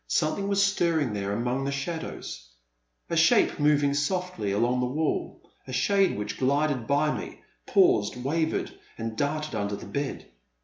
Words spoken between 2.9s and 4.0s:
a shape moving